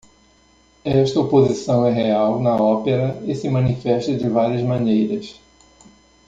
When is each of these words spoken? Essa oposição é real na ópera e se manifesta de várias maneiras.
Essa 0.83 1.19
oposição 1.19 1.85
é 1.85 1.91
real 1.93 2.39
na 2.41 2.55
ópera 2.55 3.21
e 3.27 3.35
se 3.35 3.47
manifesta 3.47 4.15
de 4.17 4.27
várias 4.27 4.63
maneiras. 4.63 5.39